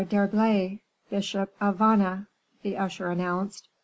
d'Herblay, 0.09 0.81
bishop 1.11 1.53
of 1.61 1.75
Vannes," 1.77 2.25
the 2.63 2.75
usher 2.75 3.11
announced. 3.11 3.69